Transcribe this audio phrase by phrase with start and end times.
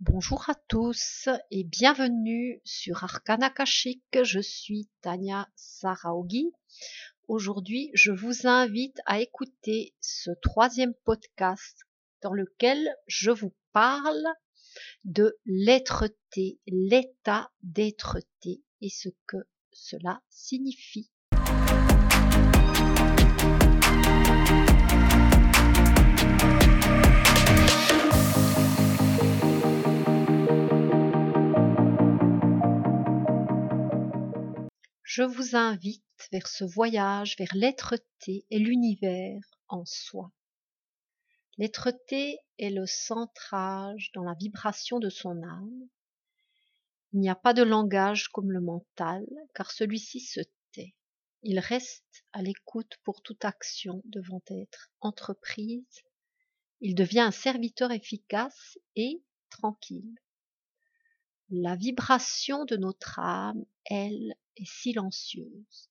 [0.00, 4.22] Bonjour à tous et bienvenue sur Arcana Akashique.
[4.22, 6.52] Je suis Tania Saraogi.
[7.28, 11.78] Aujourd'hui, je vous invite à écouter ce troisième podcast
[12.20, 14.26] dans lequel je vous parle
[15.04, 19.38] de l'être-té, l'état d'être-té et ce que
[19.72, 21.10] cela signifie.
[35.06, 36.02] Je vous invite
[36.32, 40.32] vers ce voyage vers l'être-té et l'univers en soi.
[41.58, 45.88] L'être-té est le centrage dans la vibration de son âme.
[47.12, 49.24] Il n'y a pas de langage comme le mental,
[49.54, 50.40] car celui-ci se
[50.72, 50.96] tait.
[51.44, 56.02] Il reste à l'écoute pour toute action devant être entreprise.
[56.80, 60.16] Il devient un serviteur efficace et tranquille.
[61.48, 65.90] La vibration de notre âme, elle, est silencieuse.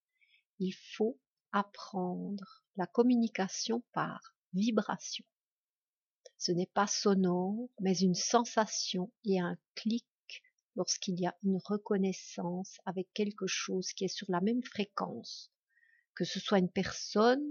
[0.60, 1.20] Il faut
[1.52, 5.26] apprendre la communication par vibration.
[6.38, 10.06] Ce n'est pas sonore, mais une sensation et un clic
[10.76, 15.52] lorsqu'il y a une reconnaissance avec quelque chose qui est sur la même fréquence,
[16.14, 17.46] que ce soit une personne,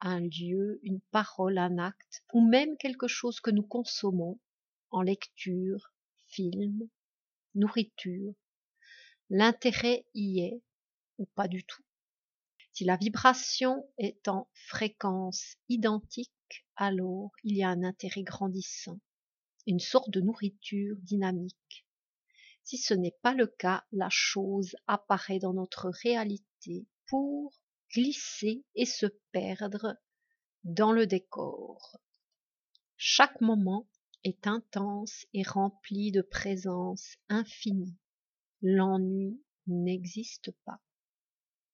[0.00, 4.38] un lieu, une parole, un acte, ou même quelque chose que nous consommons
[4.90, 5.92] en lecture,
[6.28, 6.88] film,
[7.54, 8.34] nourriture,
[9.30, 10.62] l'intérêt y est
[11.18, 11.82] ou pas du tout.
[12.72, 16.30] Si la vibration est en fréquence identique,
[16.76, 18.98] alors il y a un intérêt grandissant,
[19.66, 21.86] une sorte de nourriture dynamique.
[22.64, 27.52] Si ce n'est pas le cas, la chose apparaît dans notre réalité pour
[27.92, 29.96] glisser et se perdre
[30.64, 31.98] dans le décor.
[32.96, 33.86] Chaque moment
[34.24, 37.98] est intense et rempli de présence infinie
[38.66, 40.80] l'ennui n'existe pas.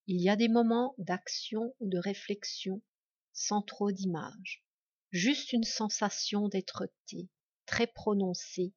[0.07, 2.81] Il y a des moments d'action ou de réflexion
[3.31, 4.61] sans trop d'images,
[5.09, 7.29] juste une sensation d'être-té
[7.65, 8.73] très prononcée,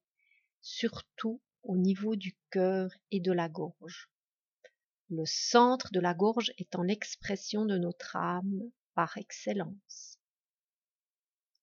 [0.61, 4.09] surtout au niveau du cœur et de la gorge.
[5.09, 8.61] Le centre de la gorge étant l'expression de notre âme
[8.93, 10.21] par excellence.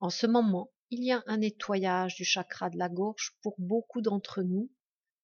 [0.00, 4.02] En ce moment, il y a un nettoyage du chakra de la gorge pour beaucoup
[4.02, 4.70] d'entre nous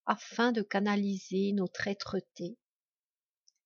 [0.09, 2.57] afin de canaliser notre être-té.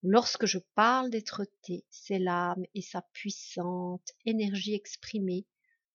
[0.03, 5.47] Lorsque je parle d'être-té, c'est l'âme et sa puissante énergie exprimée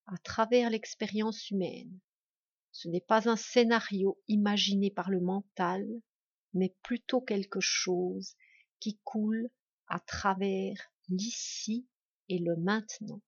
[0.06, 2.00] à travers l'expérience humaine.
[2.72, 5.86] Ce n'est pas un scénario imaginé par le mental,
[6.54, 8.34] mais plutôt quelque chose
[8.80, 9.50] qui coule
[9.86, 10.78] à travers
[11.10, 11.86] l'ici
[12.30, 13.20] et le maintenant.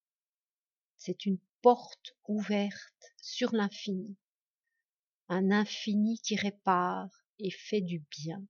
[0.97, 4.17] C'est une porte ouverte sur l'infini
[5.31, 7.09] un infini qui répare
[7.39, 8.45] et fait du bien,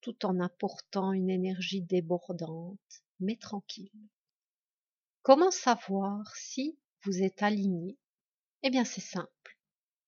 [0.00, 4.08] tout en apportant une énergie débordante, mais tranquille.
[5.22, 7.96] Comment savoir si vous êtes aligné?
[8.64, 9.56] Eh bien c'est simple.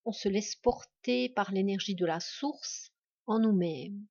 [0.05, 2.93] On se laisse porter par l'énergie de la source
[3.27, 4.05] en nous-mêmes.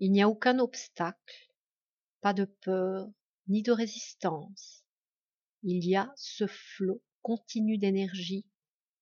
[0.00, 1.50] Il n'y a aucun obstacle,
[2.20, 3.08] pas de peur,
[3.48, 4.84] ni de résistance.
[5.62, 8.44] Il y a ce flot continu d'énergie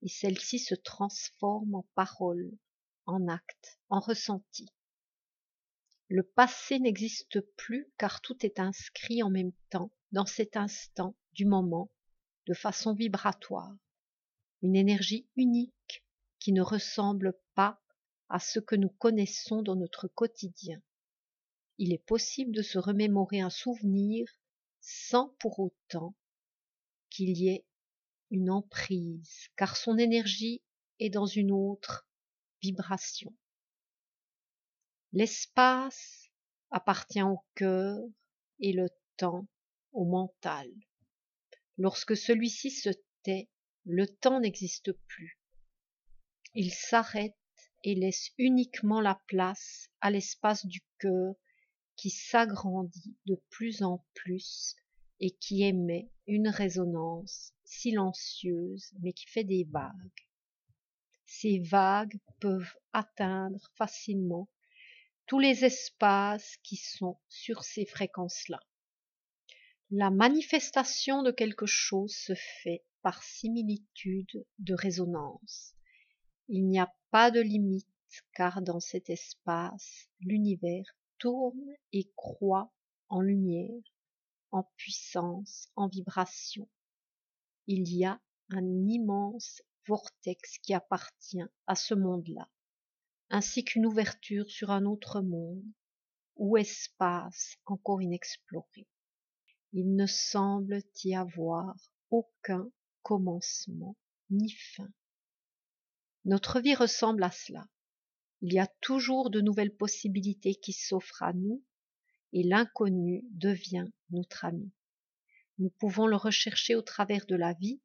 [0.03, 2.51] et celle-ci se transforme en parole,
[3.07, 4.69] en acte, en ressenti.
[6.09, 11.47] Le passé n'existe plus car tout est inscrit en même temps dans cet instant du
[11.47, 11.91] moment
[12.47, 13.75] de façon vibratoire,
[14.63, 16.05] une énergie unique
[16.39, 17.81] qui ne ressemble pas
[18.29, 20.83] à ce que nous connaissons dans notre quotidien.
[21.79, 24.27] Il est possible de se remémorer un souvenir
[24.81, 26.15] sans pour autant
[27.11, 27.65] qu'il y ait
[28.33, 30.63] une emprise, car son énergie
[30.99, 32.09] est dans une autre
[32.63, 33.33] vibration.
[35.13, 36.31] L'espace
[36.71, 37.99] appartient au cœur
[38.59, 38.89] et le
[39.19, 39.47] temps
[39.93, 40.67] au mental.
[41.77, 42.89] Lorsque celui-ci se
[43.23, 43.51] tait,
[43.85, 45.39] le temps n'existe plus.
[46.55, 47.37] Il s'arrête
[47.85, 51.35] et laisse uniquement la place à l'espace du cœur
[51.97, 54.75] qui s'agrandit de plus en plus
[55.21, 60.27] et qui émet une résonance silencieuse mais qui fait des vagues.
[61.27, 64.49] Ces vagues peuvent atteindre facilement
[65.27, 68.61] tous les espaces qui sont sur ces fréquences-là.
[69.91, 75.75] La manifestation de quelque chose se fait par similitude de résonance.
[76.49, 77.89] Il n'y a pas de limite
[78.35, 80.85] car dans cet espace, l'univers
[81.19, 82.73] tourne et croît
[83.09, 83.83] en lumière
[84.53, 86.69] en puissance, en vibration.
[87.67, 88.21] Il y a
[88.51, 92.49] un immense vortex qui appartient à ce monde-là,
[93.31, 95.65] ainsi qu'une ouverture sur un autre monde
[96.37, 98.87] ou espace encore inexploré.
[99.73, 101.75] Il ne semble y avoir
[102.11, 102.71] aucun
[103.03, 103.97] commencement
[104.31, 104.89] ni fin.
[106.25, 107.67] Notre vie ressemble à cela.
[108.43, 111.63] Il y a toujours de nouvelles possibilités qui s'offrent à nous
[112.33, 114.73] et l'inconnu devient notre ami.
[115.59, 117.81] Nous pouvons le rechercher au travers de la vie,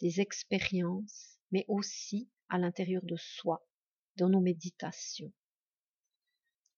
[0.00, 3.66] des expériences, mais aussi à l'intérieur de soi,
[4.16, 5.32] dans nos méditations.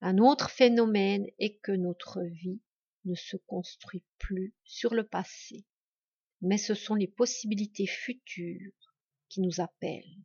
[0.01, 2.61] Un autre phénomène est que notre vie
[3.05, 5.65] ne se construit plus sur le passé,
[6.43, 8.73] mais ce sont les possibilités futures
[9.29, 10.23] qui nous appellent,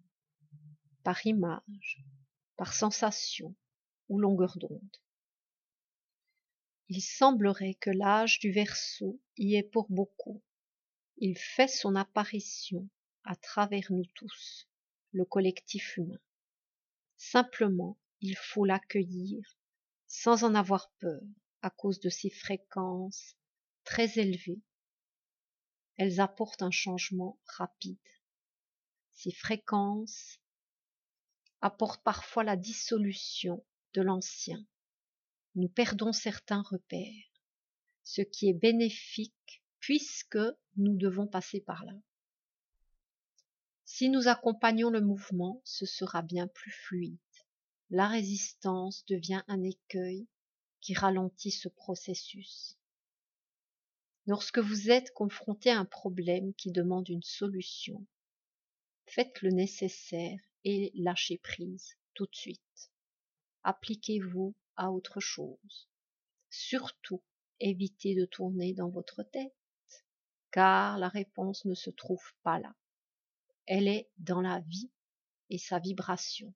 [1.03, 2.03] par image,
[2.57, 3.55] par sensation
[4.09, 4.97] ou longueur d'onde.
[6.91, 10.41] Il semblerait que l'âge du Verseau y est pour beaucoup.
[11.17, 12.89] Il fait son apparition
[13.23, 14.67] à travers nous tous,
[15.11, 16.19] le collectif humain.
[17.15, 19.59] Simplement, il faut l'accueillir
[20.07, 21.21] sans en avoir peur
[21.61, 23.35] à cause de ses fréquences
[23.83, 24.63] très élevées.
[25.97, 27.99] Elles apportent un changement rapide.
[29.11, 30.39] Ces fréquences
[31.61, 33.63] apportent parfois la dissolution
[33.93, 34.65] de l'ancien
[35.59, 37.43] nous perdons certains repères,
[38.05, 40.39] ce qui est bénéfique puisque
[40.77, 41.93] nous devons passer par là.
[43.83, 47.17] Si nous accompagnons le mouvement, ce sera bien plus fluide.
[47.89, 50.27] La résistance devient un écueil
[50.79, 52.77] qui ralentit ce processus.
[54.27, 58.05] Lorsque vous êtes confronté à un problème qui demande une solution,
[59.07, 62.91] faites le nécessaire et lâchez prise tout de suite.
[63.63, 64.55] Appliquez-vous
[64.87, 65.89] autre chose.
[66.49, 67.21] Surtout,
[67.59, 69.55] évitez de tourner dans votre tête,
[70.51, 72.73] car la réponse ne se trouve pas là.
[73.65, 74.91] Elle est dans la vie
[75.49, 76.53] et sa vibration.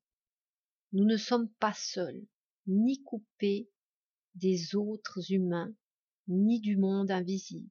[0.94, 2.26] Nous ne sommes pas seuls,
[2.68, 3.70] ni coupés
[4.36, 5.74] des autres humains,
[6.28, 7.70] ni du monde invisible.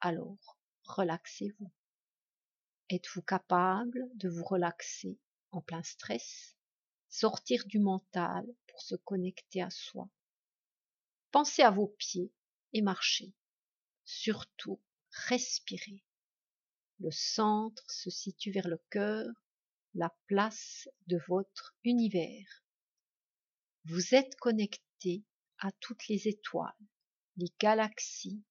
[0.00, 1.70] Alors, relaxez-vous.
[2.88, 5.18] Êtes-vous capable de vous relaxer
[5.52, 6.56] en plein stress?
[7.10, 10.08] Sortir du mental pour se connecter à soi.
[11.32, 12.32] Pensez à vos pieds
[12.72, 13.34] et marchez.
[14.04, 14.80] Surtout,
[15.28, 16.02] respirez.
[17.00, 19.26] Le centre se situe vers le cœur,
[19.94, 22.64] la place de votre univers.
[23.84, 25.24] Vous êtes connecté
[25.58, 26.72] à toutes les étoiles,
[27.36, 28.42] les galaxies,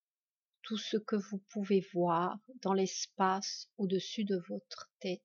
[0.63, 5.23] tout ce que vous pouvez voir dans l'espace au-dessus de votre tête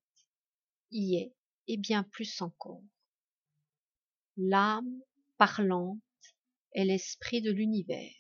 [0.91, 1.35] y est
[1.67, 2.83] et bien plus encore.
[4.37, 5.01] L'âme
[5.39, 6.01] parlante
[6.73, 8.11] est l'esprit de l'univers.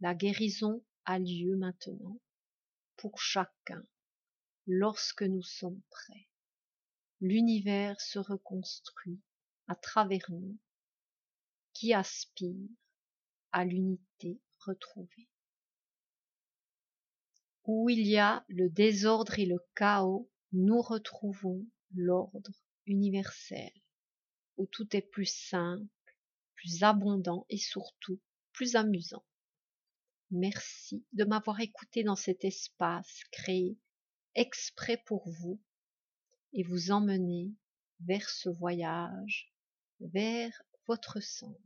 [0.00, 2.18] La guérison a lieu maintenant
[2.96, 3.86] pour chacun
[4.66, 6.26] lorsque nous sommes prêts.
[7.20, 9.20] L'univers se reconstruit
[9.68, 10.58] à travers nous
[11.74, 12.68] qui aspire
[13.52, 15.28] à l'unité retrouvée.
[17.66, 21.64] Où il y a le désordre et le chaos, nous retrouvons
[21.94, 22.50] l'ordre
[22.86, 23.70] universel
[24.58, 25.86] où tout est plus simple,
[26.54, 28.20] plus abondant et surtout
[28.52, 29.24] plus amusant.
[30.30, 33.78] Merci de m'avoir écouté dans cet espace créé
[34.34, 35.60] exprès pour vous
[36.52, 37.52] et vous emmener
[38.00, 39.52] vers ce voyage,
[40.00, 41.58] vers votre centre.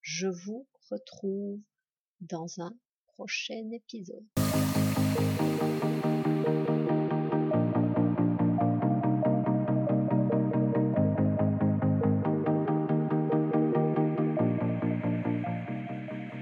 [0.00, 1.60] Je vous retrouve
[2.20, 4.26] dans un prochain épisode.